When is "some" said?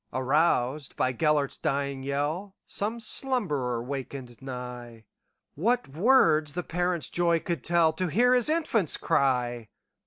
2.65-2.99